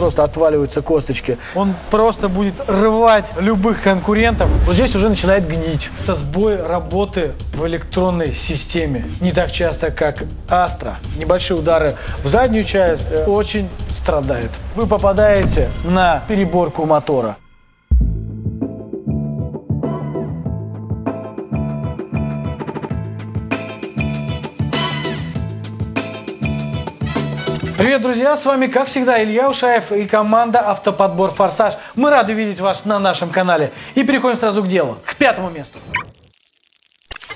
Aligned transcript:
просто 0.00 0.24
отваливаются 0.24 0.80
косточки. 0.80 1.36
Он 1.54 1.74
просто 1.90 2.28
будет 2.28 2.54
рвать 2.66 3.32
любых 3.38 3.82
конкурентов. 3.82 4.48
Вот 4.66 4.74
здесь 4.74 4.94
уже 4.96 5.10
начинает 5.10 5.46
гнить. 5.46 5.90
Это 6.02 6.14
сбой 6.14 6.56
работы 6.60 7.32
в 7.52 7.66
электронной 7.66 8.32
системе. 8.32 9.04
Не 9.20 9.32
так 9.32 9.52
часто, 9.52 9.90
как 9.90 10.24
Astra. 10.48 10.94
Небольшие 11.18 11.58
удары 11.58 11.96
в 12.24 12.28
заднюю 12.28 12.64
часть 12.64 13.04
очень 13.26 13.68
страдает. 13.90 14.50
Вы 14.74 14.86
попадаете 14.86 15.68
на 15.84 16.22
переборку 16.28 16.86
мотора. 16.86 17.36
Привет, 28.00 28.14
друзья! 28.14 28.34
С 28.34 28.46
вами, 28.46 28.66
как 28.66 28.88
всегда, 28.88 29.22
Илья 29.22 29.50
Ушаев 29.50 29.92
и 29.92 30.06
команда 30.06 30.66
«Автоподбор 30.70 31.32
Форсаж». 31.32 31.74
Мы 31.96 32.08
рады 32.08 32.32
видеть 32.32 32.58
вас 32.58 32.86
на 32.86 32.98
нашем 32.98 33.28
канале. 33.28 33.72
И 33.94 34.04
переходим 34.04 34.38
сразу 34.38 34.62
к 34.62 34.68
делу, 34.68 34.96
к 35.04 35.16
пятому 35.16 35.50
месту. 35.50 35.78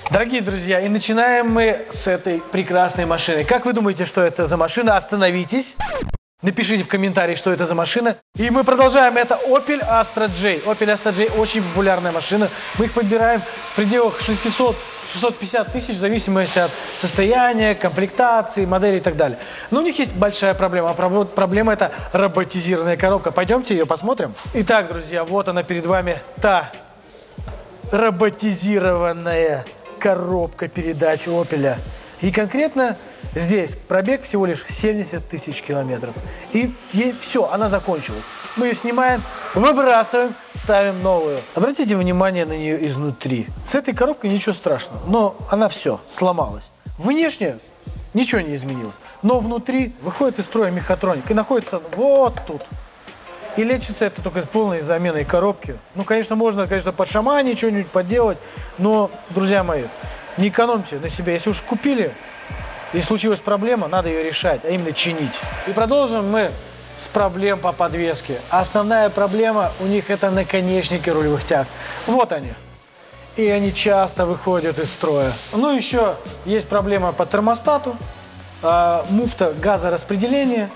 Дорогие 0.09 0.41
друзья, 0.41 0.79
и 0.79 0.89
начинаем 0.89 1.53
мы 1.53 1.85
с 1.91 2.07
этой 2.07 2.41
прекрасной 2.51 3.05
машины. 3.05 3.43
Как 3.43 3.67
вы 3.67 3.73
думаете, 3.73 4.05
что 4.05 4.21
это 4.21 4.47
за 4.47 4.57
машина? 4.57 4.97
Остановитесь. 4.97 5.75
Напишите 6.41 6.83
в 6.83 6.87
комментарии, 6.87 7.35
что 7.35 7.51
это 7.51 7.67
за 7.67 7.75
машина. 7.75 8.17
И 8.35 8.49
мы 8.49 8.63
продолжаем. 8.63 9.17
Это 9.17 9.39
Opel 9.47 9.87
Astra 9.87 10.27
J. 10.41 10.61
Opel 10.65 10.97
Astra 10.97 11.13
J 11.15 11.29
очень 11.37 11.61
популярная 11.61 12.11
машина. 12.11 12.49
Мы 12.79 12.85
их 12.85 12.93
подбираем 12.93 13.39
в 13.39 13.75
пределах 13.75 14.19
600 14.19 14.75
650 15.15 15.71
тысяч 15.71 15.95
в 15.95 15.99
зависимости 15.99 16.59
от 16.59 16.71
состояния, 16.99 17.73
комплектации, 17.73 18.65
модели 18.65 18.97
и 18.97 18.99
так 18.99 19.15
далее. 19.15 19.37
Но 19.71 19.79
у 19.79 19.81
них 19.81 19.97
есть 19.97 20.13
большая 20.13 20.53
проблема. 20.53 20.91
А 20.91 20.93
проблема 20.93 21.73
это 21.73 21.91
роботизированная 22.11 22.97
коробка. 22.97 23.31
Пойдемте 23.31 23.75
ее 23.75 23.85
посмотрим. 23.85 24.33
Итак, 24.53 24.89
друзья, 24.89 25.23
вот 25.23 25.47
она 25.47 25.63
перед 25.63 25.85
вами 25.85 26.19
та 26.41 26.71
роботизированная 27.91 29.65
коробка 29.99 30.67
передач 30.67 31.27
Opel. 31.27 31.75
И 32.21 32.31
конкретно 32.31 32.97
здесь 33.33 33.75
пробег 33.75 34.23
всего 34.23 34.45
лишь 34.45 34.65
70 34.67 35.27
тысяч 35.27 35.61
километров. 35.61 36.13
И 36.53 36.73
все, 37.19 37.49
она 37.49 37.69
закончилась. 37.69 38.23
Мы 38.57 38.67
ее 38.67 38.73
снимаем, 38.73 39.21
выбрасываем, 39.53 40.33
ставим 40.53 41.01
новую. 41.03 41.39
Обратите 41.55 41.95
внимание 41.97 42.45
на 42.45 42.53
нее 42.57 42.85
изнутри. 42.87 43.47
С 43.65 43.75
этой 43.75 43.93
коробкой 43.93 44.29
ничего 44.29 44.53
страшного, 44.53 45.01
но 45.07 45.35
она 45.49 45.67
все, 45.67 45.99
сломалась. 46.09 46.71
Внешне 46.97 47.57
ничего 48.13 48.41
не 48.41 48.55
изменилось. 48.55 48.95
Но 49.21 49.39
внутри 49.39 49.93
выходит 50.01 50.39
из 50.39 50.45
строя 50.45 50.71
мехатроник 50.71 51.29
и 51.29 51.33
находится 51.33 51.81
вот 51.95 52.35
тут. 52.47 52.61
И 53.57 53.63
лечится 53.63 54.05
это 54.05 54.21
только 54.21 54.41
с 54.41 54.45
полной 54.45 54.81
заменой 54.81 55.23
коробки. 55.23 55.77
Ну, 55.95 56.03
конечно, 56.03 56.35
можно, 56.35 56.67
конечно, 56.67 56.91
под 56.91 57.07
шамане 57.07 57.55
что-нибудь 57.55 57.87
поделать, 57.87 58.37
но, 58.77 59.09
друзья 59.29 59.63
мои, 59.63 59.83
не 60.37 60.49
экономьте 60.49 60.97
на 60.99 61.09
себе. 61.09 61.33
Если 61.33 61.49
уж 61.49 61.61
купили, 61.61 62.13
и 62.95 63.01
случилась 63.01 63.39
проблема, 63.39 63.87
надо 63.87 64.09
ее 64.09 64.23
решать, 64.23 64.61
а 64.63 64.69
именно 64.69 64.93
чинить. 64.93 65.41
И 65.67 65.71
продолжим 65.71 66.29
мы 66.29 66.49
с 66.97 67.07
проблем 67.07 67.59
по 67.59 67.71
подвеске. 67.73 68.39
Основная 68.49 69.09
проблема 69.09 69.71
у 69.79 69.85
них 69.85 70.09
это 70.09 70.31
наконечники 70.31 71.09
рулевых 71.09 71.45
тяг. 71.45 71.67
Вот 72.07 72.31
они. 72.31 72.53
И 73.35 73.47
они 73.49 73.73
часто 73.73 74.25
выходят 74.25 74.79
из 74.79 74.89
строя. 74.91 75.33
Ну, 75.51 75.75
еще 75.75 76.15
есть 76.45 76.69
проблема 76.69 77.11
по 77.11 77.25
термостату, 77.25 77.97
э, 78.63 79.01
муфта 79.09 79.53
газораспределения 79.53 80.69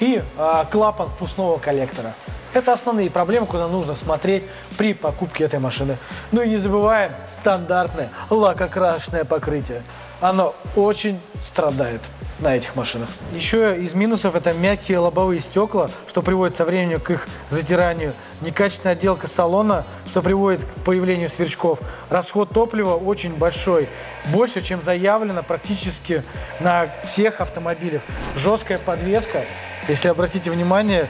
и 0.00 0.22
э, 0.36 0.64
клапан 0.70 1.08
спускного 1.08 1.56
коллектора. 1.58 2.14
Это 2.52 2.72
основные 2.74 3.10
проблемы, 3.10 3.46
куда 3.46 3.68
нужно 3.68 3.94
смотреть 3.94 4.44
при 4.76 4.92
покупке 4.92 5.44
этой 5.44 5.58
машины. 5.58 5.96
Ну 6.30 6.42
и 6.42 6.48
не 6.48 6.56
забываем 6.58 7.10
стандартное 7.26 8.10
лакокрасочное 8.28 9.24
покрытие. 9.24 9.82
Оно 10.24 10.54
очень 10.74 11.20
страдает 11.42 12.00
на 12.38 12.56
этих 12.56 12.76
машинах. 12.76 13.10
Еще 13.34 13.78
из 13.78 13.92
минусов 13.92 14.34
это 14.34 14.54
мягкие 14.54 14.96
лобовые 14.96 15.38
стекла, 15.38 15.90
что 16.06 16.22
приводит 16.22 16.56
со 16.56 16.64
временем 16.64 16.98
к 16.98 17.10
их 17.10 17.28
затиранию. 17.50 18.14
Некачественная 18.40 18.94
отделка 18.94 19.26
салона, 19.26 19.84
что 20.06 20.22
приводит 20.22 20.64
к 20.64 20.68
появлению 20.82 21.28
сверчков. 21.28 21.78
Расход 22.08 22.48
топлива 22.48 22.94
очень 22.94 23.34
большой. 23.34 23.86
Больше, 24.32 24.62
чем 24.62 24.80
заявлено 24.80 25.42
практически 25.42 26.22
на 26.58 26.88
всех 27.04 27.42
автомобилях. 27.42 28.00
Жесткая 28.34 28.78
подвеска, 28.78 29.44
если 29.88 30.08
обратите 30.08 30.50
внимание, 30.50 31.06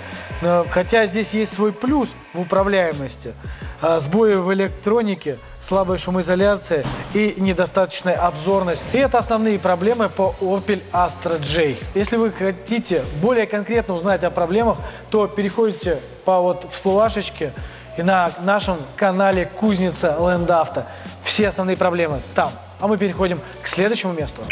хотя 0.70 1.06
здесь 1.06 1.34
есть 1.34 1.54
свой 1.54 1.72
плюс 1.72 2.16
в 2.32 2.41
управляемости, 2.41 3.32
сбои 3.98 4.34
в 4.34 4.52
электронике, 4.52 5.38
слабая 5.60 5.98
шумоизоляция 5.98 6.84
и 7.12 7.34
недостаточная 7.36 8.14
обзорность. 8.14 8.82
И 8.94 8.98
это 8.98 9.18
основные 9.18 9.58
проблемы 9.58 10.08
по 10.08 10.34
Opel 10.40 10.80
Astra 10.92 11.38
J. 11.40 11.76
Если 11.94 12.16
вы 12.16 12.32
хотите 12.32 13.04
более 13.20 13.46
конкретно 13.46 13.94
узнать 13.94 14.24
о 14.24 14.30
проблемах, 14.30 14.78
то 15.10 15.26
переходите 15.26 16.00
по 16.24 16.40
вот 16.40 16.66
всплывашечке 16.70 17.52
и 17.96 18.02
на 18.02 18.30
нашем 18.40 18.78
канале 18.96 19.46
Кузница 19.46 20.16
Лендавто. 20.18 20.86
Все 21.22 21.48
основные 21.48 21.76
проблемы 21.76 22.20
там. 22.34 22.50
А 22.80 22.86
мы 22.86 22.96
переходим 22.96 23.40
к 23.62 23.68
следующему 23.68 24.12
месту. 24.12 24.42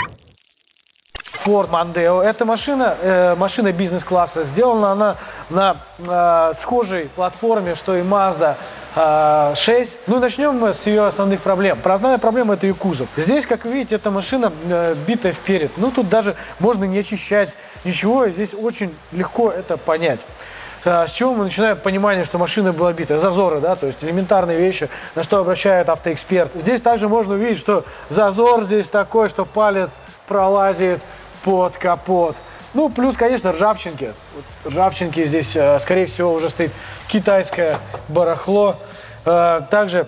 Ford 1.44 1.70
Mondeo. 1.70 2.22
Эта 2.22 2.44
машина, 2.44 2.94
э, 3.00 3.34
машина 3.34 3.72
бизнес-класса. 3.72 4.44
Сделана 4.44 4.92
она 4.92 5.16
на 5.50 5.76
э, 6.06 6.52
схожей 6.54 7.08
платформе, 7.16 7.74
что 7.74 7.96
и 7.96 8.02
Mazda 8.02 8.56
6. 8.94 8.96
А, 8.96 9.54
ну, 10.06 10.18
начнем 10.18 10.54
мы 10.58 10.74
с 10.74 10.86
ее 10.86 11.06
основных 11.06 11.40
проблем. 11.40 11.78
Основная 11.82 12.18
проблема– 12.18 12.54
это 12.54 12.66
ее 12.66 12.74
кузов. 12.74 13.08
Здесь, 13.16 13.46
как 13.46 13.64
видите, 13.64 13.94
эта 13.94 14.10
машина 14.10 14.52
э, 14.68 14.94
битая 15.06 15.32
вперед. 15.32 15.70
Ну, 15.78 15.90
тут 15.90 16.10
даже 16.10 16.36
можно 16.58 16.84
не 16.84 16.98
очищать 16.98 17.56
ничего. 17.84 18.28
Здесь 18.28 18.54
очень 18.54 18.94
легко 19.12 19.50
это 19.50 19.78
понять. 19.78 20.26
А, 20.84 21.06
с 21.06 21.12
чего 21.12 21.32
мы 21.32 21.44
начинаем 21.44 21.78
понимание, 21.78 22.24
что 22.24 22.36
машина 22.36 22.72
была 22.72 22.92
бита? 22.92 23.18
Зазоры, 23.18 23.60
да, 23.60 23.76
то 23.76 23.86
есть 23.86 24.04
элементарные 24.04 24.58
вещи, 24.58 24.90
на 25.14 25.22
что 25.22 25.38
обращает 25.38 25.88
автоэксперт. 25.88 26.52
Здесь 26.54 26.82
также 26.82 27.08
можно 27.08 27.34
увидеть, 27.34 27.58
что 27.58 27.84
зазор 28.10 28.64
здесь 28.64 28.88
такой, 28.88 29.30
что 29.30 29.46
палец 29.46 29.92
пролазит 30.26 31.00
под 31.44 31.78
капот. 31.78 32.36
Ну, 32.74 32.88
плюс, 32.88 33.16
конечно, 33.16 33.52
ржавчинки. 33.52 34.14
Вот 34.34 34.72
ржавчинки 34.72 35.24
здесь, 35.24 35.54
э, 35.56 35.78
скорее 35.78 36.06
всего, 36.06 36.32
уже 36.32 36.48
стоит 36.48 36.72
китайское 37.06 37.78
барахло. 38.08 38.76
Э, 39.26 39.60
также, 39.70 40.06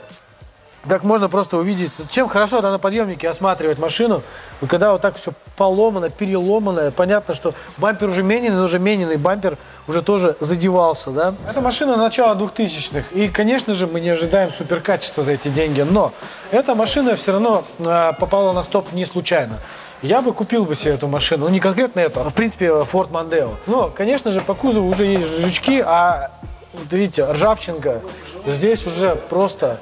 как 0.88 1.04
можно 1.04 1.28
просто 1.28 1.58
увидеть, 1.58 1.92
чем 2.10 2.28
хорошо 2.28 2.62
на 2.62 2.78
подъемнике 2.78 3.28
осматривать 3.28 3.78
машину, 3.78 4.22
когда 4.68 4.92
вот 4.92 5.02
так 5.02 5.16
все 5.16 5.32
поломано, 5.56 6.08
переломано, 6.08 6.90
понятно, 6.90 7.34
что 7.34 7.54
бампер 7.76 8.08
уже 8.08 8.22
мененный, 8.22 8.56
но 8.56 8.64
уже 8.64 8.78
мененный 8.78 9.16
бампер 9.16 9.58
уже 9.86 10.00
тоже 10.00 10.36
задевался, 10.40 11.10
да. 11.10 11.34
Это 11.48 11.60
машина 11.60 11.96
начала 11.96 12.34
2000-х, 12.34 13.04
и, 13.12 13.28
конечно 13.28 13.74
же, 13.74 13.86
мы 13.86 14.00
не 14.00 14.10
ожидаем 14.10 14.50
суперкачества 14.50 15.22
за 15.22 15.32
эти 15.32 15.48
деньги, 15.48 15.82
но 15.82 16.12
эта 16.50 16.74
машина 16.74 17.14
все 17.16 17.32
равно 17.32 17.64
э, 17.78 18.12
попала 18.18 18.52
на 18.52 18.62
стоп 18.62 18.92
не 18.92 19.04
случайно. 19.04 19.58
Я 20.04 20.20
бы 20.20 20.34
купил 20.34 20.66
бы 20.66 20.76
себе 20.76 20.92
эту 20.92 21.08
машину. 21.08 21.46
Ну, 21.46 21.50
не 21.50 21.60
конкретно 21.60 22.00
эту, 22.00 22.20
а 22.20 22.24
в 22.24 22.34
принципе 22.34 22.66
Ford 22.66 23.10
Mondeo. 23.10 23.54
Но, 23.66 23.88
конечно 23.88 24.32
же, 24.32 24.42
по 24.42 24.52
кузову 24.52 24.86
уже 24.86 25.06
есть 25.06 25.40
жучки, 25.40 25.80
а 25.80 26.30
вот 26.74 26.92
видите, 26.92 27.24
ржавчинка. 27.24 28.02
Здесь 28.46 28.86
уже 28.86 29.14
просто 29.14 29.80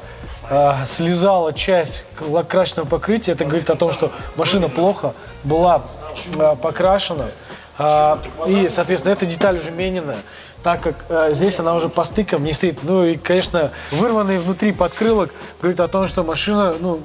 э, 0.49 0.75
слезала 0.87 1.53
часть 1.53 2.05
лакрасочного 2.21 2.87
покрытия. 2.87 3.33
Это 3.33 3.45
говорит 3.45 3.69
о 3.69 3.75
том, 3.75 3.91
что 3.91 4.13
машина 4.37 4.69
плохо 4.69 5.13
была 5.43 5.83
э, 6.37 6.55
покрашена. 6.55 7.31
Э, 7.81 8.17
и, 8.47 8.69
соответственно, 8.69 9.15
эта 9.15 9.27
деталь 9.27 9.59
уже 9.59 9.73
мененная 9.73 10.19
так 10.63 10.81
как 10.81 10.95
э, 11.09 11.31
здесь 11.33 11.59
она 11.59 11.75
уже 11.75 11.89
по 11.89 12.05
стыкам 12.05 12.45
не 12.45 12.53
стоит. 12.53 12.85
Ну 12.85 13.05
и, 13.05 13.17
конечно, 13.17 13.73
вырванный 13.91 14.39
внутри 14.39 14.71
подкрылок 14.71 15.33
говорит 15.61 15.81
о 15.81 15.89
том, 15.89 16.07
что 16.07 16.23
машина, 16.23 16.75
ну, 16.79 17.01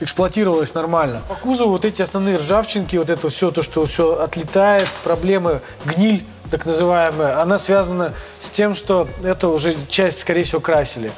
эксплуатировалась 0.00 0.74
нормально. 0.74 1.22
По 1.28 1.34
кузову 1.34 1.72
вот 1.72 1.84
эти 1.84 2.02
основные 2.02 2.36
ржавчинки, 2.38 2.96
вот 2.96 3.10
это 3.10 3.28
все, 3.28 3.50
то, 3.50 3.62
что 3.62 3.86
все 3.86 4.20
отлетает, 4.20 4.88
проблемы, 5.04 5.60
гниль 5.84 6.24
так 6.50 6.66
называемая, 6.66 7.40
она 7.40 7.58
связана 7.58 8.12
с 8.42 8.50
тем, 8.50 8.74
что 8.74 9.08
эту 9.22 9.50
уже 9.50 9.74
часть, 9.88 10.20
скорее 10.20 10.42
всего, 10.42 10.60
красили. 10.60 11.12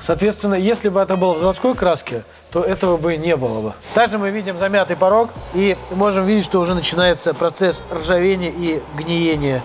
Соответственно, 0.00 0.54
если 0.54 0.88
бы 0.88 1.00
это 1.00 1.16
было 1.16 1.34
в 1.34 1.38
заводской 1.38 1.74
краске, 1.74 2.22
то 2.52 2.62
этого 2.62 2.96
бы 2.96 3.16
не 3.16 3.34
было 3.34 3.60
бы. 3.60 3.72
Также 3.94 4.18
мы 4.18 4.30
видим 4.30 4.58
замятый 4.58 4.94
порог 4.94 5.30
и 5.54 5.76
можем 5.90 6.26
видеть, 6.26 6.44
что 6.44 6.60
уже 6.60 6.74
начинается 6.74 7.34
процесс 7.34 7.82
ржавения 7.90 8.50
и 8.50 8.82
гниения. 8.96 9.62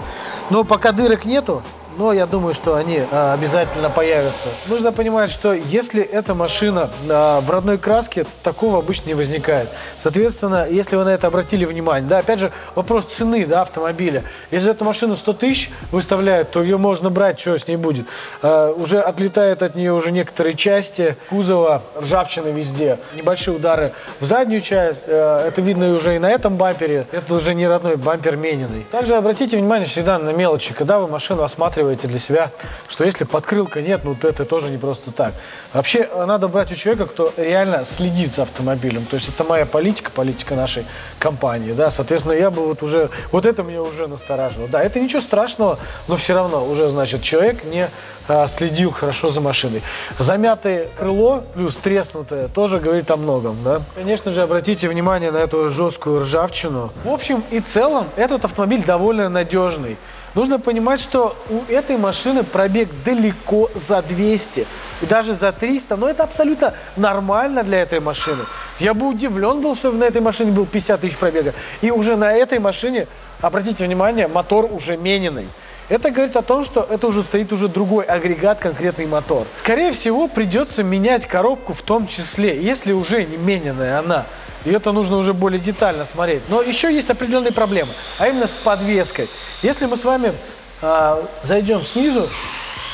Но 0.49 0.63
пока 0.63 0.93
дырок 0.93 1.25
нету, 1.25 1.61
но 1.97 2.13
я 2.13 2.25
думаю, 2.25 2.53
что 2.53 2.75
они 2.75 3.01
а, 3.11 3.33
обязательно 3.33 3.89
появятся. 3.89 4.49
Нужно 4.67 4.91
понимать, 4.91 5.31
что 5.31 5.53
если 5.53 6.01
эта 6.01 6.33
машина 6.33 6.89
а, 7.09 7.41
в 7.41 7.49
родной 7.49 7.77
краске, 7.77 8.25
такого 8.43 8.79
обычно 8.79 9.09
не 9.09 9.13
возникает. 9.13 9.69
Соответственно, 10.01 10.67
если 10.69 10.95
вы 10.95 11.03
на 11.03 11.09
это 11.09 11.27
обратили 11.27 11.65
внимание, 11.65 12.07
да, 12.07 12.19
опять 12.19 12.39
же, 12.39 12.51
вопрос 12.75 13.05
цены 13.05 13.45
да, 13.45 13.61
автомобиля. 13.61 14.23
Если 14.51 14.71
эту 14.71 14.85
машину 14.85 15.15
100 15.15 15.33
тысяч 15.33 15.69
выставляют, 15.91 16.51
то 16.51 16.63
ее 16.63 16.77
можно 16.77 17.09
брать, 17.09 17.39
что 17.39 17.57
с 17.57 17.67
ней 17.67 17.77
будет. 17.77 18.05
А, 18.41 18.71
уже 18.71 18.99
отлетает 18.99 19.61
от 19.61 19.75
нее 19.75 19.93
уже 19.93 20.11
некоторые 20.11 20.55
части 20.55 21.15
кузова, 21.29 21.81
ржавчина 21.99 22.47
везде, 22.47 22.97
небольшие 23.15 23.55
удары 23.55 23.91
в 24.19 24.25
заднюю 24.25 24.61
часть. 24.61 25.01
А, 25.07 25.47
это 25.47 25.61
видно 25.61 25.93
уже 25.93 26.15
и 26.15 26.19
на 26.19 26.29
этом 26.29 26.55
бампере. 26.55 27.05
Это 27.11 27.33
уже 27.33 27.53
не 27.53 27.67
родной 27.67 27.97
бампер 27.97 28.37
мененный. 28.37 28.85
Также 28.91 29.15
обратите 29.15 29.57
внимание 29.57 29.87
всегда 29.87 30.17
на 30.17 30.31
мелочи, 30.31 30.73
когда 30.73 30.99
вы 30.99 31.07
машину 31.07 31.43
осматриваете 31.43 31.80
для 31.83 32.19
себя, 32.19 32.51
что 32.89 33.03
если 33.03 33.23
подкрылка 33.23 33.81
нет, 33.81 34.01
ну 34.03 34.15
то 34.15 34.27
это 34.27 34.45
тоже 34.45 34.69
не 34.69 34.77
просто 34.77 35.11
так. 35.11 35.33
Вообще 35.73 36.09
надо 36.27 36.47
брать 36.47 36.71
у 36.71 36.75
человека, 36.75 37.05
кто 37.05 37.33
реально 37.37 37.85
следит 37.85 38.33
за 38.33 38.43
автомобилем. 38.43 39.05
То 39.05 39.15
есть 39.15 39.29
это 39.29 39.43
моя 39.43 39.65
политика, 39.65 40.11
политика 40.11 40.55
нашей 40.55 40.85
компании, 41.19 41.73
да. 41.73 41.91
Соответственно, 41.91 42.33
я 42.33 42.49
бы 42.49 42.65
вот 42.65 42.83
уже, 42.83 43.09
вот 43.31 43.45
это 43.45 43.63
меня 43.63 43.81
уже 43.81 44.07
настораживало. 44.07 44.67
Да, 44.67 44.81
это 44.81 44.99
ничего 44.99 45.21
страшного, 45.21 45.79
но 46.07 46.15
все 46.15 46.33
равно 46.33 46.65
уже, 46.65 46.89
значит, 46.89 47.21
человек 47.21 47.63
не 47.63 47.89
а, 48.27 48.47
следил 48.47 48.91
хорошо 48.91 49.29
за 49.29 49.41
машиной. 49.41 49.81
Замятое 50.19 50.87
крыло 50.97 51.43
плюс 51.53 51.75
треснутое 51.75 52.47
тоже 52.47 52.79
говорит 52.79 53.09
о 53.11 53.17
многом, 53.17 53.57
да. 53.63 53.81
Конечно 53.95 54.31
же, 54.31 54.41
обратите 54.41 54.87
внимание 54.87 55.31
на 55.31 55.37
эту 55.37 55.67
жесткую 55.69 56.21
ржавчину. 56.21 56.91
В 57.03 57.09
общем 57.09 57.43
и 57.51 57.59
целом, 57.59 58.07
этот 58.15 58.45
автомобиль 58.45 58.83
довольно 58.83 59.29
надежный. 59.29 59.97
Нужно 60.33 60.59
понимать, 60.59 61.01
что 61.01 61.35
у 61.49 61.69
этой 61.69 61.97
машины 61.97 62.43
пробег 62.43 62.89
далеко 63.03 63.69
за 63.75 64.01
200 64.01 64.65
и 65.01 65.05
даже 65.05 65.33
за 65.33 65.51
300, 65.51 65.97
но 65.97 66.09
это 66.09 66.23
абсолютно 66.23 66.73
нормально 66.95 67.63
для 67.63 67.81
этой 67.81 67.99
машины. 67.99 68.45
Я 68.79 68.93
бы 68.93 69.07
удивлен 69.07 69.59
был, 69.59 69.75
что 69.75 69.91
на 69.91 70.05
этой 70.05 70.21
машине 70.21 70.51
был 70.51 70.65
50 70.65 71.01
тысяч 71.01 71.17
пробега. 71.17 71.53
И 71.81 71.91
уже 71.91 72.15
на 72.15 72.33
этой 72.33 72.59
машине, 72.59 73.07
обратите 73.41 73.83
внимание, 73.85 74.27
мотор 74.27 74.69
уже 74.71 74.95
мененный. 74.95 75.49
Это 75.89 76.09
говорит 76.09 76.37
о 76.37 76.41
том, 76.41 76.63
что 76.63 76.87
это 76.89 77.07
уже 77.07 77.21
стоит 77.21 77.51
уже 77.51 77.67
другой 77.67 78.05
агрегат, 78.05 78.59
конкретный 78.59 79.07
мотор. 79.07 79.45
Скорее 79.55 79.91
всего, 79.91 80.29
придется 80.29 80.83
менять 80.83 81.27
коробку 81.27 81.73
в 81.73 81.81
том 81.81 82.07
числе, 82.07 82.57
если 82.61 82.93
уже 82.93 83.25
не 83.25 83.35
мененная 83.35 83.99
она. 83.99 84.25
И 84.65 84.71
это 84.71 84.91
нужно 84.91 85.17
уже 85.17 85.33
более 85.33 85.59
детально 85.59 86.05
смотреть. 86.05 86.43
Но 86.49 86.61
еще 86.61 86.93
есть 86.93 87.09
определенные 87.09 87.51
проблемы, 87.51 87.89
а 88.19 88.27
именно 88.27 88.47
с 88.47 88.53
подвеской. 88.53 89.27
Если 89.63 89.85
мы 89.85 89.97
с 89.97 90.03
вами 90.03 90.33
э, 90.81 91.23
зайдем 91.43 91.81
снизу, 91.81 92.27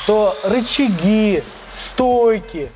то 0.06 0.34
рычаги, 0.44 1.42
стойки, 1.70 2.70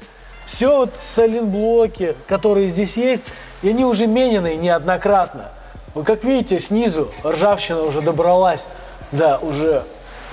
все 0.45 0.77
вот 0.77 0.95
сайлентблоки, 1.03 2.15
которые 2.29 2.71
здесь 2.71 2.97
есть, 2.97 3.25
и 3.63 3.71
они 3.71 3.85
уже 3.85 4.07
менены 4.07 4.57
неоднократно. 4.57 5.51
Вы 5.95 6.05
как 6.05 6.25
видите, 6.25 6.61
снизу 6.61 7.11
ржавчина 7.25 7.83
уже 7.83 8.03
добралась 8.03 8.67
до 9.13 9.39
уже 9.39 9.85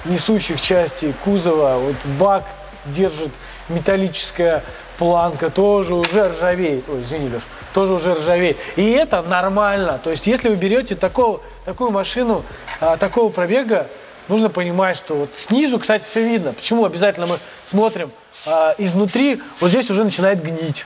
несущих 0.06 0.62
части 0.62 1.14
кузова. 1.24 1.78
Вот 1.78 1.96
бак 2.18 2.44
держит 2.86 3.32
металлическая 3.70 4.64
планка, 5.00 5.50
тоже 5.50 5.96
уже 5.96 6.28
ржавеет. 6.28 6.88
Ой, 6.90 7.02
извини, 7.02 7.30
Леш, 7.30 7.44
тоже 7.74 7.94
уже 7.94 8.14
ржавеет. 8.14 8.58
И 8.76 8.92
это 8.92 9.22
нормально. 9.24 10.00
То 10.04 10.12
есть, 10.12 10.28
если 10.28 10.50
вы 10.50 10.56
берете 10.56 10.96
такого, 10.96 11.42
такую 11.66 11.90
машину, 11.90 12.44
а, 12.82 12.98
такого 12.98 13.30
пробега, 13.30 13.88
нужно 14.28 14.50
понимать, 14.50 14.98
что 14.98 15.16
вот 15.16 15.32
снизу, 15.36 15.80
кстати, 15.80 16.04
все 16.04 16.22
видно. 16.24 16.54
Почему 16.54 16.86
обязательно 16.86 17.26
мы 17.26 17.38
смотрим 17.66 18.12
а, 18.46 18.76
изнутри, 18.78 19.42
вот 19.62 19.70
здесь 19.70 19.90
уже 19.90 20.04
начинает 20.04 20.44
гнить. 20.44 20.86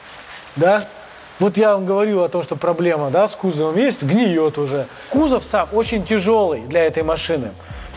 Да? 0.55 0.85
Вот 1.39 1.57
я 1.57 1.73
вам 1.73 1.85
говорил 1.85 2.23
о 2.23 2.29
том, 2.29 2.43
что 2.43 2.55
проблема 2.55 3.09
да, 3.09 3.27
с 3.27 3.35
кузовом 3.35 3.75
есть, 3.75 4.03
гниет 4.03 4.59
уже. 4.59 4.85
Кузов 5.09 5.43
сам 5.43 5.67
очень 5.73 6.05
тяжелый 6.05 6.61
для 6.61 6.85
этой 6.85 7.01
машины. 7.01 7.51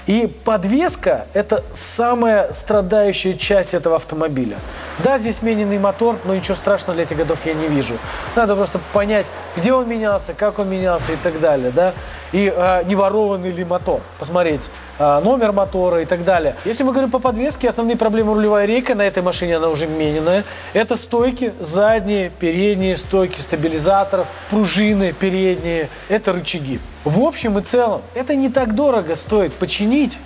И 0.06 0.32
подвеска– 0.44 1.26
это 1.34 1.64
самая 1.72 2.52
страдающая 2.52 3.32
часть 3.32 3.74
этого 3.74 3.96
автомобиля. 3.96 4.56
Да, 5.00 5.18
здесь 5.18 5.36
смененный 5.36 5.78
мотор, 5.78 6.16
но 6.24 6.34
ничего 6.34 6.54
страшного 6.54 6.94
для 6.94 7.04
этих 7.04 7.16
годов 7.16 7.40
я 7.44 7.54
не 7.54 7.66
вижу. 7.66 7.94
Надо 8.36 8.54
просто 8.54 8.78
понять, 8.92 9.26
где 9.56 9.72
он 9.72 9.88
менялся, 9.88 10.32
как 10.32 10.60
он 10.60 10.70
менялся 10.70 11.12
и 11.12 11.16
так 11.16 11.40
далее. 11.40 11.72
Да? 11.72 11.92
И 12.32 12.52
э, 12.54 12.84
не 12.84 12.94
ворованный 12.94 13.50
ли 13.50 13.64
мотор, 13.64 14.00
посмотреть 14.18 14.62
номер 14.98 15.52
мотора 15.52 16.02
и 16.02 16.04
так 16.04 16.24
далее. 16.24 16.56
Если 16.64 16.82
мы 16.82 16.92
говорим 16.92 17.10
по 17.10 17.18
подвеске, 17.18 17.68
основные 17.68 17.96
проблемы 17.96 18.34
рулевая 18.34 18.66
рейка 18.66 18.94
на 18.94 19.02
этой 19.02 19.22
машине, 19.22 19.56
она 19.56 19.68
уже 19.68 19.86
мененная. 19.86 20.44
Это 20.72 20.96
стойки, 20.96 21.52
задние, 21.60 22.30
передние 22.30 22.96
стойки 22.96 23.40
стабилизаторов, 23.40 24.26
пружины 24.50 25.12
передние, 25.12 25.88
это 26.08 26.32
рычаги. 26.32 26.80
В 27.04 27.22
общем 27.22 27.58
и 27.58 27.62
целом, 27.62 28.02
это 28.14 28.34
не 28.34 28.48
так 28.48 28.74
дорого 28.74 29.16
стоит 29.16 29.52
починить. 29.54 30.18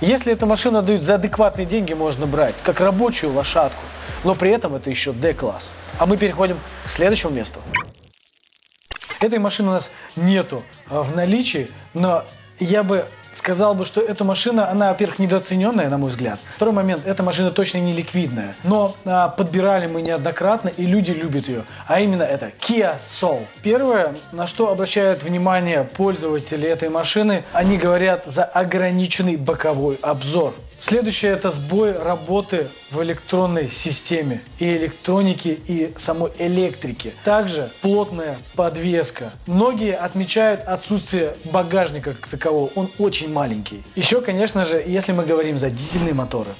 Если 0.00 0.32
эту 0.32 0.46
машину 0.46 0.82
дают 0.82 1.02
за 1.02 1.14
адекватные 1.14 1.66
деньги, 1.66 1.92
можно 1.92 2.26
брать, 2.26 2.54
как 2.62 2.80
рабочую 2.80 3.32
лошадку. 3.32 3.80
Но 4.24 4.34
при 4.34 4.50
этом 4.50 4.74
это 4.74 4.90
еще 4.90 5.12
D-класс. 5.12 5.70
А 5.98 6.06
мы 6.06 6.16
переходим 6.16 6.58
к 6.84 6.88
следующему 6.88 7.32
месту. 7.32 7.60
Этой 9.20 9.38
машины 9.38 9.68
у 9.68 9.72
нас 9.72 9.90
нету 10.16 10.62
а, 10.90 11.02
в 11.02 11.14
наличии, 11.14 11.70
но 11.94 12.24
я 12.58 12.82
бы 12.82 13.06
сказал 13.36 13.74
бы, 13.74 13.84
что 13.84 14.00
эта 14.00 14.24
машина, 14.24 14.70
она, 14.70 14.90
во-первых, 14.90 15.18
недооцененная, 15.18 15.88
на 15.88 15.98
мой 15.98 16.10
взгляд. 16.10 16.38
Второй 16.54 16.74
момент, 16.74 17.06
эта 17.06 17.22
машина 17.22 17.50
точно 17.50 17.78
не 17.78 17.92
ликвидная. 17.92 18.54
Но 18.64 18.96
а, 19.04 19.28
подбирали 19.28 19.86
мы 19.86 20.02
неоднократно, 20.02 20.68
и 20.68 20.86
люди 20.86 21.10
любят 21.10 21.48
ее. 21.48 21.64
А 21.86 22.00
именно 22.00 22.22
это 22.22 22.50
Kia 22.60 22.96
Soul. 23.00 23.46
Первое, 23.62 24.14
на 24.32 24.46
что 24.46 24.70
обращают 24.70 25.22
внимание 25.22 25.84
пользователи 25.84 26.68
этой 26.68 26.88
машины, 26.88 27.44
они 27.52 27.76
говорят 27.76 28.24
за 28.26 28.44
ограниченный 28.44 29.36
боковой 29.36 29.98
обзор. 30.02 30.54
Следующее 30.78 31.32
это 31.32 31.50
сбой 31.50 31.96
работы 31.96 32.68
в 32.94 33.02
электронной 33.02 33.68
системе 33.68 34.40
и 34.58 34.76
электроники, 34.76 35.60
и 35.66 35.92
самой 35.98 36.30
электрики. 36.38 37.12
Также 37.24 37.70
плотная 37.82 38.38
подвеска. 38.54 39.32
Многие 39.46 39.94
отмечают 39.94 40.60
отсутствие 40.66 41.36
багажника 41.44 42.14
как 42.14 42.28
такового. 42.28 42.70
Он 42.74 42.88
очень 42.98 43.32
маленький. 43.32 43.82
Еще, 43.96 44.20
конечно 44.20 44.64
же, 44.64 44.82
если 44.86 45.12
мы 45.12 45.24
говорим 45.24 45.58
за 45.58 45.70
дизельные 45.70 46.14
моторы, 46.14 46.50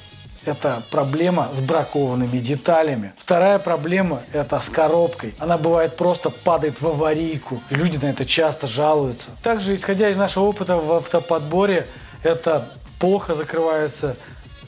это 0.45 0.83
проблема 0.91 1.49
с 1.55 1.59
бракованными 1.59 2.37
деталями. 2.37 3.13
Вторая 3.17 3.57
проблема– 3.57 4.21
это 4.31 4.59
с 4.59 4.69
коробкой. 4.69 5.33
Она 5.39 5.57
бывает 5.57 5.95
просто 5.95 6.29
падает 6.29 6.81
в 6.81 6.87
аварийку. 6.87 7.61
Люди 7.69 7.97
на 7.97 8.09
это 8.09 8.25
часто 8.25 8.67
жалуются. 8.67 9.31
Также, 9.41 9.73
исходя 9.73 10.09
из 10.09 10.17
нашего 10.17 10.43
опыта 10.43 10.77
в 10.77 10.91
автоподборе, 10.91 11.87
это 12.21 12.67
плохо 12.99 13.35
закрываются 13.35 14.15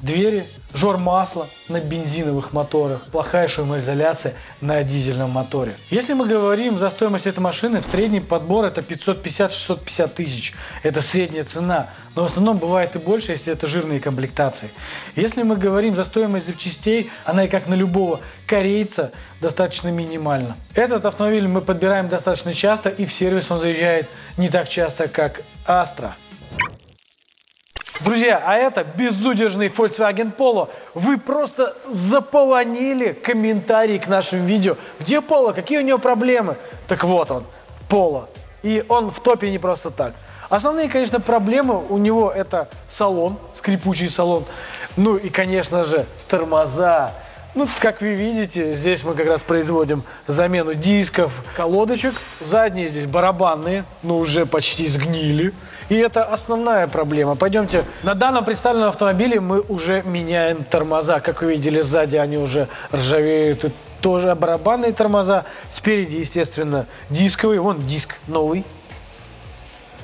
двери, 0.07 0.48
жор 0.74 0.98
масла 0.98 1.48
на 1.69 1.80
бензиновых 1.80 2.54
моторах, 2.54 3.04
плохая 3.11 3.47
шумоизоляция 3.47 4.33
на 4.61 4.83
дизельном 4.83 5.30
моторе. 5.30 5.76
Если 5.92 6.14
мы 6.14 6.28
говорим 6.28 6.80
за 6.80 6.90
стоимость 6.90 7.28
этой 7.28 7.40
машины, 7.40 7.81
в 7.81 7.85
средний 7.85 8.19
подбор 8.19 8.66
это 8.66 8.81
550-650 8.81 10.07
тысяч. 10.07 10.54
Это 10.81 11.02
средняя 11.02 11.44
цена. 11.44 11.90
Но 12.16 12.23
в 12.23 12.26
основном 12.28 12.57
бывает 12.57 12.95
и 12.95 12.99
больше, 12.99 13.33
если 13.33 13.54
это 13.54 13.68
жирные 13.68 13.99
комплектации. 13.99 14.69
Если 15.16 15.44
мы 15.44 15.56
говорим 15.56 15.95
за 15.95 16.04
стоимость 16.04 16.47
запчастей, 16.47 17.11
она 17.26 17.45
и 17.45 17.47
как 17.47 17.68
на 17.68 17.76
любого 17.76 18.21
корейца 18.47 19.11
достаточно 19.42 19.90
минимальна. 19.90 20.56
Этот 20.73 21.06
автомобиль 21.06 21.47
мы 21.47 21.61
подбираем 21.61 22.07
достаточно 22.07 22.54
часто 22.54 22.90
и 22.90 23.06
в 23.06 23.14
сервис 23.14 23.52
он 23.52 23.59
заезжает 23.59 24.07
не 24.37 24.49
так 24.49 24.69
часто, 24.69 25.07
как 25.07 25.42
Astra. 25.68 26.14
Друзья, 28.01 28.44
а 28.45 28.56
это 28.56 28.83
безудержный 28.83 29.69
Volkswagen 29.69 30.31
Polo. 30.35 30.69
Вы 30.94 31.18
просто 31.18 31.75
заполонили 31.92 33.13
комментарии 33.13 33.97
к 33.97 34.07
нашим 34.07 34.45
видео. 34.45 34.77
Где 34.99 35.18
Polo? 35.18 35.54
Какие 35.54 35.80
у 35.80 35.81
него 35.81 35.97
проблемы? 35.97 36.57
Так 36.87 37.04
вот 37.04 37.31
он, 37.31 37.44
Polo. 37.89 38.25
И 38.61 38.85
он 38.87 39.11
в 39.11 39.19
топе 39.19 39.49
не 39.49 39.57
просто 39.57 39.89
так. 39.89 40.13
Основные, 40.49 40.89
конечно, 40.89 41.19
проблемы 41.19 41.83
у 41.89 41.97
него 41.97 42.31
это 42.31 42.69
салон, 42.87 43.37
скрипучий 43.54 44.09
салон. 44.09 44.45
Ну 44.95 45.18
и, 45.18 45.30
конечно 45.30 45.83
же, 45.83 46.06
тормоза. 46.27 47.11
Ну, 47.56 47.68
как 47.80 48.01
вы 48.01 48.13
видите, 48.13 48.75
здесь 48.75 49.04
мы 49.04 49.16
как 49.16 49.27
раз 49.27 49.42
производим 49.42 50.04
замену 50.27 50.75
дисков, 50.75 51.44
колодочек. 51.56 52.13
Задние 52.42 52.87
здесь 52.87 53.07
барабанные, 53.07 53.83
но 54.04 54.19
уже 54.19 54.45
почти 54.45 54.85
сгнили. 54.87 55.51
И 55.89 55.95
это 55.95 56.23
основная 56.23 56.87
проблема. 56.87 57.35
Пойдемте. 57.35 57.85
На 58.03 58.13
данном 58.13 58.44
представленном 58.44 58.89
автомобиле 58.89 59.39
мы 59.39 59.61
уже 59.61 60.01
меняем 60.03 60.63
тормоза. 60.63 61.19
Как 61.19 61.41
вы 61.41 61.53
видели, 61.56 61.81
сзади 61.81 62.17
они 62.17 62.37
уже 62.37 62.67
ржавеют. 62.94 63.65
И 63.65 63.71
тоже 64.01 64.35
барабанные 64.35 64.91
тормоза. 64.91 65.45
Спереди, 65.69 66.17
естественно, 66.17 66.85
дисковые. 67.09 67.61
Вон 67.61 67.79
диск 67.79 68.15
новый. 68.27 68.65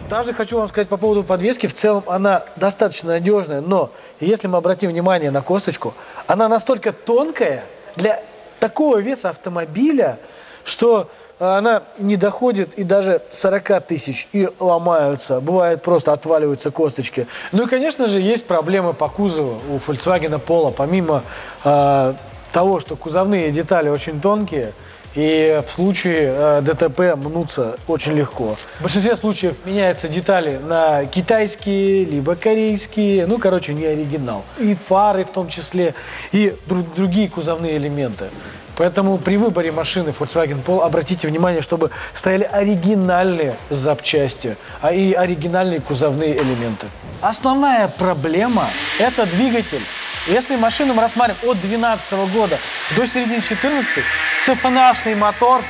Также 0.09 0.33
хочу 0.33 0.57
вам 0.57 0.69
сказать 0.69 0.87
по 0.87 0.97
поводу 0.97 1.23
подвески. 1.23 1.67
В 1.67 1.73
целом 1.73 2.03
она 2.07 2.43
достаточно 2.55 3.13
надежная, 3.13 3.61
но 3.61 3.89
если 4.19 4.47
мы 4.47 4.57
обратим 4.57 4.89
внимание 4.89 5.31
на 5.31 5.41
косточку, 5.41 5.93
она 6.27 6.49
настолько 6.49 6.91
тонкая 6.91 7.63
для 7.95 8.21
такого 8.59 8.97
веса 8.97 9.29
автомобиля, 9.29 10.17
что 10.63 11.09
она 11.39 11.83
не 11.97 12.15
доходит 12.15 12.73
и 12.75 12.83
даже 12.83 13.21
40 13.29 13.87
тысяч, 13.87 14.27
и 14.33 14.47
ломаются. 14.59 15.39
Бывает 15.41 15.81
просто 15.81 16.13
отваливаются 16.13 16.71
косточки. 16.71 17.27
Ну 17.51 17.65
и, 17.65 17.69
конечно 17.69 18.07
же, 18.07 18.19
есть 18.19 18.45
проблемы 18.45 18.93
по 18.93 19.09
кузову 19.09 19.59
у 19.69 19.77
Volkswagen 19.77 20.41
Polo. 20.45 20.73
Помимо 20.75 21.23
э, 21.63 22.13
того, 22.51 22.79
что 22.79 22.95
кузовные 22.95 23.51
детали 23.51 23.89
очень 23.89 24.21
тонкие, 24.21 24.73
и 25.15 25.61
в 25.67 25.69
случае 25.69 26.33
э, 26.35 26.61
ДТП 26.61 27.15
мнуться 27.15 27.77
очень 27.87 28.13
легко. 28.13 28.55
В 28.79 28.83
большинстве 28.83 29.15
случаев 29.15 29.55
меняются 29.65 30.07
детали 30.07 30.57
на 30.57 31.05
китайские, 31.05 32.05
либо 32.05 32.35
корейские, 32.35 33.27
ну, 33.27 33.37
короче, 33.37 33.73
не 33.73 33.85
оригинал. 33.85 34.43
И 34.59 34.75
фары 34.75 35.23
в 35.23 35.29
том 35.29 35.49
числе, 35.49 35.93
и 36.31 36.55
друг, 36.65 36.93
другие 36.95 37.29
кузовные 37.29 37.77
элементы. 37.77 38.29
Поэтому 38.75 39.17
при 39.19 39.37
выборе 39.37 39.71
машины 39.71 40.13
Volkswagen 40.17 40.63
Polo 40.63 40.83
обратите 40.83 41.27
внимание, 41.27 41.61
чтобы 41.61 41.91
стояли 42.13 42.43
оригинальные 42.43 43.55
запчасти, 43.69 44.57
а 44.81 44.91
и 44.91 45.13
оригинальные 45.13 45.79
кузовные 45.79 46.35
элементы. 46.37 46.87
Основная 47.21 47.87
проблема– 47.87 48.65
это 48.99 49.25
двигатель. 49.27 49.81
Если 50.27 50.55
машину 50.55 50.93
мы 50.93 51.01
рассматриваем 51.01 51.51
от 51.51 51.59
2012 51.61 52.11
года 52.33 52.57
до 52.95 53.07
середины 53.07 53.41
2014, 53.47 54.03
цепонашный 54.45 55.15
мотор 55.15 55.61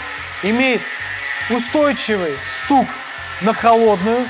имеет 0.43 0.81
устойчивый 1.49 2.33
стук 2.65 2.87
на 3.41 3.53
холодную 3.53 4.25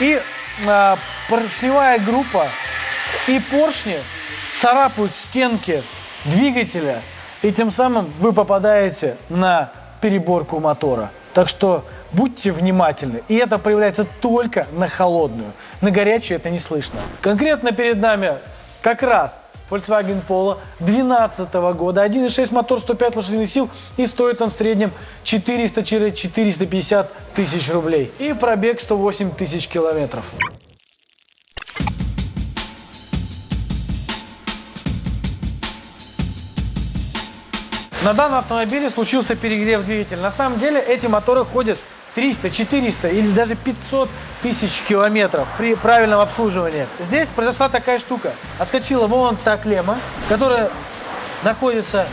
и 0.00 0.20
э, 0.66 0.96
поршневая 1.28 1.98
группа 1.98 2.46
и 3.26 3.40
поршни 3.50 3.96
царапают 4.60 5.16
стенки 5.16 5.82
двигателя– 6.26 7.02
и 7.44 7.52
тем 7.52 7.70
самым 7.70 8.10
вы 8.20 8.32
попадаете 8.32 9.16
на 9.28 9.70
переборку 10.00 10.60
мотора. 10.60 11.10
Так 11.34 11.50
что 11.50 11.84
будьте 12.12 12.50
внимательны. 12.50 13.22
И 13.28 13.34
это 13.36 13.58
проявляется 13.58 14.06
только 14.22 14.66
на 14.72 14.88
холодную. 14.88 15.52
На 15.82 15.90
горячую 15.90 16.38
это 16.38 16.48
не 16.48 16.58
слышно. 16.58 17.00
Конкретно 17.20 17.72
перед 17.72 18.00
нами 18.00 18.32
как 18.80 19.02
раз 19.02 19.38
Volkswagen 19.68 20.22
Polo 20.26 20.56
2012 20.80 21.52
года. 21.76 22.06
1.6 22.06 22.54
мотор, 22.54 22.80
105 22.80 23.16
лошадиных 23.16 23.50
сил. 23.50 23.68
И 23.98 24.06
стоит 24.06 24.40
он 24.40 24.48
в 24.48 24.54
среднем 24.54 24.90
400-450 25.24 27.06
тысяч 27.34 27.70
рублей. 27.70 28.10
И 28.18 28.32
пробег 28.32 28.80
108 28.80 29.32
тысяч 29.32 29.68
километров. 29.68 30.24
На 38.04 38.12
данном 38.12 38.40
автомобиле 38.40 38.90
случился 38.90 39.34
перегрев 39.34 39.82
двигателя. 39.82 40.18
На 40.20 40.30
самом 40.30 40.60
деле 40.60 40.78
эти 40.78 41.06
моторы 41.06 41.42
ходят 41.42 41.78
300, 42.14 42.50
400 42.50 43.08
или 43.08 43.28
даже 43.28 43.54
500 43.54 44.10
тысяч 44.42 44.82
километров 44.86 45.48
при 45.56 45.74
правильном 45.74 46.20
обслуживании. 46.20 46.86
Здесь 46.98 47.30
произошла 47.30 47.70
такая 47.70 47.98
штука. 47.98 48.32
Отскочила 48.58 49.06
вон 49.06 49.36
та 49.42 49.56
клемма, 49.56 49.96
которая 50.28 50.68
находится 51.44 52.06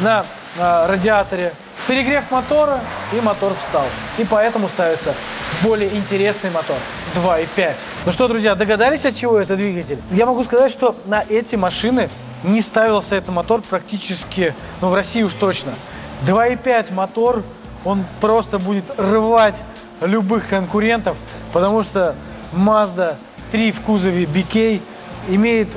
на 0.00 0.24
э, 0.56 0.86
радиаторе. 0.86 1.52
Перегрев 1.86 2.30
мотора, 2.30 2.80
и 3.12 3.20
мотор 3.20 3.52
встал. 3.54 3.84
И 4.16 4.24
поэтому 4.24 4.70
ставится 4.70 5.12
более 5.60 5.94
интересный 5.94 6.48
мотор 6.48 6.76
2.5. 7.16 7.74
Ну 8.06 8.12
что, 8.12 8.28
друзья, 8.28 8.54
догадались, 8.54 9.04
от 9.04 9.14
чего 9.14 9.38
это 9.38 9.56
двигатель? 9.56 9.98
Я 10.10 10.24
могу 10.24 10.42
сказать, 10.44 10.70
что 10.72 10.96
на 11.04 11.22
эти 11.28 11.56
машины 11.56 12.08
не 12.44 12.60
ставился 12.60 13.16
этот 13.16 13.30
мотор 13.30 13.62
практически, 13.62 14.54
ну, 14.80 14.90
в 14.90 14.94
России 14.94 15.22
уж 15.22 15.34
точно. 15.34 15.72
2.5 16.26 16.92
мотор, 16.92 17.42
он 17.84 18.04
просто 18.20 18.58
будет 18.58 18.84
рвать 18.96 19.62
любых 20.00 20.48
конкурентов, 20.48 21.16
потому 21.52 21.82
что 21.82 22.14
Mazda 22.52 23.16
3 23.50 23.72
в 23.72 23.80
кузове 23.80 24.24
BK 24.24 24.80
имеет 25.28 25.68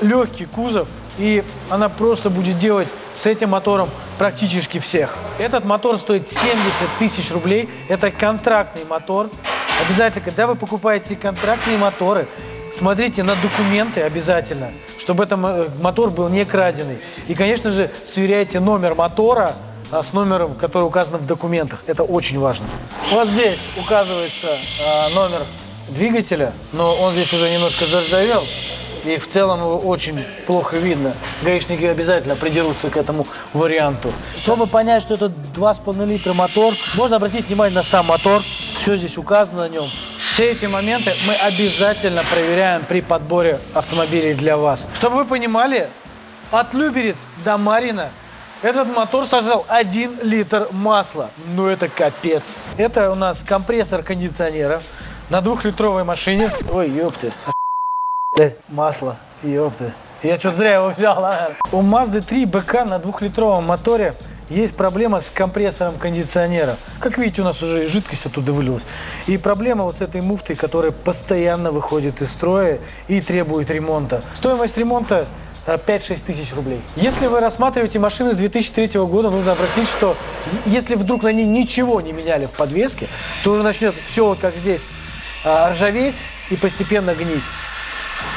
легкий 0.00 0.46
кузов, 0.46 0.88
и 1.18 1.44
она 1.70 1.88
просто 1.88 2.30
будет 2.30 2.58
делать 2.58 2.88
с 3.12 3.26
этим 3.26 3.50
мотором 3.50 3.88
практически 4.18 4.78
всех. 4.78 5.16
Этот 5.38 5.64
мотор 5.64 5.98
стоит 5.98 6.30
70 6.30 6.56
тысяч 6.98 7.30
рублей, 7.30 7.68
это 7.88 8.10
контрактный 8.10 8.84
мотор. 8.84 9.28
Обязательно, 9.86 10.24
когда 10.24 10.46
вы 10.46 10.54
покупаете 10.54 11.16
контрактные 11.16 11.78
моторы, 11.78 12.26
смотрите 12.72 13.22
на 13.22 13.34
документы 13.36 14.02
обязательно, 14.02 14.70
чтобы 15.04 15.24
этот 15.24 15.38
мотор 15.82 16.10
был 16.10 16.30
не 16.30 16.46
краденый. 16.46 16.98
И, 17.28 17.34
конечно 17.34 17.68
же, 17.68 17.90
сверяйте 18.04 18.58
номер 18.58 18.94
мотора 18.94 19.52
а, 19.90 20.02
с 20.02 20.14
номером, 20.14 20.54
который 20.54 20.84
указан 20.84 21.18
в 21.18 21.26
документах. 21.26 21.82
Это 21.86 22.04
очень 22.04 22.38
важно. 22.38 22.64
Вот 23.10 23.28
здесь 23.28 23.58
указывается 23.78 24.56
а, 24.82 25.10
номер 25.10 25.42
двигателя, 25.90 26.54
но 26.72 26.94
он 26.94 27.12
здесь 27.12 27.30
уже 27.34 27.50
немножко 27.50 27.84
заржавел. 27.84 28.44
И 29.04 29.18
в 29.18 29.28
целом 29.28 29.60
его 29.60 29.76
очень 29.76 30.24
плохо 30.46 30.78
видно. 30.78 31.14
Гаишники 31.42 31.84
обязательно 31.84 32.34
придерутся 32.34 32.88
к 32.88 32.96
этому 32.96 33.26
варианту. 33.52 34.10
Чтобы 34.38 34.66
понять, 34.66 35.02
что 35.02 35.16
это 35.16 35.26
2,5 35.26 36.06
литра 36.06 36.32
мотор, 36.32 36.72
можно 36.94 37.16
обратить 37.16 37.46
внимание 37.48 37.74
на 37.74 37.82
сам 37.82 38.06
мотор. 38.06 38.40
Все 38.72 38.96
здесь 38.96 39.18
указано 39.18 39.64
на 39.64 39.68
нем. 39.68 39.84
Все 40.34 40.50
эти 40.50 40.66
моменты 40.66 41.12
мы 41.28 41.34
обязательно 41.34 42.24
проверяем 42.24 42.84
при 42.84 43.02
подборе 43.02 43.60
автомобилей 43.72 44.34
для 44.34 44.56
вас. 44.56 44.88
Чтобы 44.92 45.18
вы 45.18 45.26
понимали, 45.26 45.88
от 46.50 46.74
Люберец 46.74 47.14
до 47.44 47.56
Марина 47.56 48.10
этот 48.60 48.88
мотор 48.88 49.26
сожрал 49.26 49.64
1 49.68 50.22
литр 50.22 50.66
масла. 50.72 51.30
Ну 51.54 51.68
это 51.68 51.88
капец. 51.88 52.56
Это 52.76 53.12
у 53.12 53.14
нас 53.14 53.44
компрессор 53.44 54.02
кондиционера 54.02 54.82
на 55.30 55.40
двухлитровой 55.40 56.02
машине. 56.02 56.50
Ой, 56.68 56.90
ёпты. 56.90 57.32
Масло, 58.70 59.16
ёпты. 59.44 59.92
Я 60.24 60.36
что-то 60.36 60.56
зря 60.56 60.74
его 60.74 60.88
взял, 60.88 61.20
наверное. 61.20 61.56
У 61.70 61.80
Mazda 61.80 62.20
3 62.20 62.46
БК 62.46 62.84
на 62.84 62.98
двухлитровом 62.98 63.66
моторе 63.66 64.16
есть 64.50 64.74
проблема 64.74 65.20
с 65.20 65.30
компрессором 65.30 65.96
кондиционера. 65.98 66.76
Как 67.00 67.18
видите, 67.18 67.42
у 67.42 67.44
нас 67.44 67.62
уже 67.62 67.88
жидкость 67.88 68.26
оттуда 68.26 68.52
вылилась. 68.52 68.84
И 69.26 69.38
проблема 69.38 69.84
вот 69.84 69.96
с 69.96 70.02
этой 70.02 70.20
муфтой, 70.20 70.56
которая 70.56 70.92
постоянно 70.92 71.70
выходит 71.70 72.20
из 72.20 72.30
строя 72.30 72.78
и 73.08 73.20
требует 73.20 73.70
ремонта. 73.70 74.22
Стоимость 74.36 74.76
ремонта 74.76 75.26
5-6 75.66 75.76
э, 75.86 76.16
тысяч 76.26 76.54
рублей. 76.54 76.80
Если 76.96 77.26
вы 77.26 77.40
рассматриваете 77.40 77.98
машины 77.98 78.34
с 78.34 78.36
2003 78.36 79.00
года, 79.00 79.30
нужно 79.30 79.52
обратить, 79.52 79.88
что 79.88 80.16
если 80.66 80.94
вдруг 80.94 81.22
на 81.22 81.32
ней 81.32 81.46
ничего 81.46 82.00
не 82.00 82.12
меняли 82.12 82.46
в 82.46 82.50
подвеске, 82.50 83.08
то 83.42 83.52
уже 83.52 83.62
начнет 83.62 83.94
все 84.04 84.26
вот 84.26 84.38
как 84.38 84.54
здесь 84.56 84.82
э, 85.44 85.72
ржаветь 85.72 86.16
и 86.50 86.56
постепенно 86.56 87.14
гнить. 87.14 87.44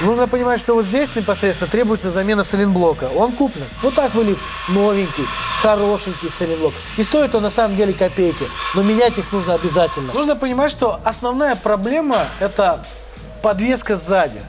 Нужно 0.02 0.28
понимать, 0.28 0.60
что 0.60 0.76
вот 0.76 0.86
здесь 0.86 1.16
непосредственно 1.16 1.70
требуется 1.70 2.12
замена 2.12 2.44
соленблока. 2.44 3.10
Он 3.16 3.32
куплен. 3.32 3.66
Вот 3.82 3.96
так 3.96 4.14
вылит 4.14 4.38
новенький, 4.70 5.26
хорошенький 5.62 6.30
соленблок. 6.30 6.74
И 6.98 7.04
стоит 7.04 7.34
он 7.34 7.42
на 7.44 7.50
самом 7.50 7.76
деле 7.76 7.94
копейки. 7.94 8.46
Но 8.76 8.84
менять 8.84 9.18
их 9.18 9.32
нужно 9.32 9.56
обязательно. 9.56 10.14
Нужно 10.14 10.36
понимать, 10.36 10.70
что 10.70 11.00
основная 11.04 11.56
проблема– 11.56 12.28
это 12.40 12.86
подвеска 13.42 13.96
сзади. 13.96 14.40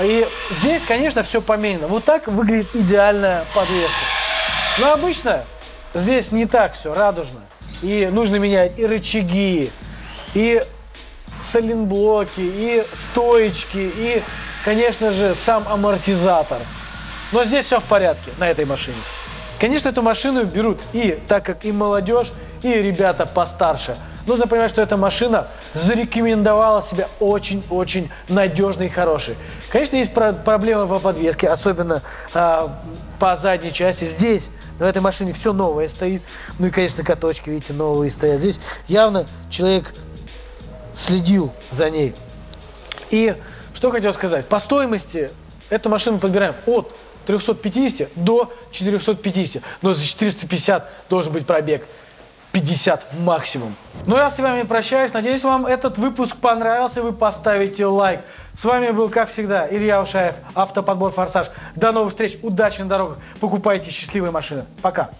И 0.00 0.26
здесь, 0.50 0.82
конечно, 0.82 1.22
все 1.22 1.40
поменяно. 1.40 1.86
Вот 1.86 2.04
так 2.04 2.26
выглядит 2.26 2.74
идеальная 2.74 3.44
подвеска. 3.54 3.92
Но 4.78 4.92
обычно 4.92 5.44
здесь 5.94 6.32
не 6.32 6.46
так 6.46 6.74
все 6.74 6.92
радужно. 6.92 7.40
И 7.82 8.08
нужно 8.10 8.36
менять 8.36 8.76
и 8.76 8.86
рычаги, 8.86 9.70
и 10.34 10.64
соленблоки, 11.52 12.40
и 12.40 12.84
стоечки, 13.12 13.92
и 13.94 14.22
конечно 14.64 15.10
же, 15.10 15.34
сам 15.34 15.64
амортизатор. 15.68 16.58
Но 17.32 17.44
здесь 17.44 17.66
все 17.66 17.80
в 17.80 17.84
порядке 17.84 18.30
на 18.38 18.48
этой 18.48 18.64
машине. 18.64 18.96
Конечно, 19.60 19.88
эту 19.88 20.02
машину 20.02 20.44
берут 20.44 20.78
и, 20.92 21.18
так 21.28 21.44
как 21.44 21.64
и 21.64 21.72
молодежь, 21.72 22.32
и 22.62 22.72
ребята 22.72 23.26
постарше. 23.26 23.96
Нужно 24.26 24.46
понимать, 24.46 24.70
что 24.70 24.80
эта 24.80 24.96
машина 24.96 25.48
зарекомендовала 25.74 26.82
себя 26.82 27.08
очень-очень 27.20 28.10
надежной 28.28 28.86
и 28.86 28.88
хорошей. 28.88 29.36
Конечно, 29.68 29.96
есть 29.96 30.14
про 30.14 30.32
проблемы 30.32 30.86
по 30.86 30.98
подвеске, 30.98 31.48
особенно 31.48 32.00
э, 32.32 32.68
по 33.18 33.36
задней 33.36 33.72
части. 33.72 34.04
Здесь, 34.04 34.50
в 34.78 34.82
этой 34.82 35.02
машине, 35.02 35.34
все 35.34 35.52
новое 35.52 35.88
стоит. 35.88 36.22
Ну 36.58 36.68
и, 36.68 36.70
конечно, 36.70 37.04
каточки, 37.04 37.50
видите, 37.50 37.74
новые 37.74 38.10
стоят. 38.10 38.40
Здесь 38.40 38.60
явно 38.88 39.26
человек 39.50 39.92
следил 40.94 41.52
за 41.70 41.90
ней. 41.90 42.14
И 43.10 43.34
что 43.84 43.90
хотел 43.90 44.14
сказать. 44.14 44.46
По 44.46 44.60
стоимости 44.60 45.30
эту 45.68 45.90
машину 45.90 46.18
подбираем 46.18 46.54
от 46.64 46.90
350 47.26 48.12
до 48.14 48.50
450. 48.70 49.62
Но 49.82 49.92
за 49.92 50.02
450 50.02 50.88
должен 51.10 51.34
быть 51.34 51.46
пробег. 51.46 51.84
50 52.52 53.12
максимум. 53.18 53.76
Ну 54.06 54.16
я 54.16 54.30
с 54.30 54.38
вами 54.38 54.62
прощаюсь. 54.62 55.12
Надеюсь, 55.12 55.44
вам 55.44 55.66
этот 55.66 55.98
выпуск 55.98 56.34
понравился. 56.36 57.02
Вы 57.02 57.12
поставите 57.12 57.84
лайк. 57.84 58.22
С 58.54 58.64
вами 58.64 58.90
был, 58.90 59.10
как 59.10 59.28
всегда, 59.28 59.68
Илья 59.68 60.00
Ушаев, 60.00 60.36
Автоподбор 60.54 61.12
Форсаж. 61.12 61.48
До 61.76 61.92
новых 61.92 62.12
встреч, 62.12 62.38
удачи 62.40 62.80
на 62.80 62.88
дорогах. 62.88 63.18
Покупайте 63.38 63.90
счастливые 63.90 64.30
машины. 64.30 64.64
Пока. 64.80 65.10